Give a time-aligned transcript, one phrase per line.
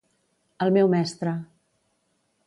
[0.65, 1.33] El meu mestre.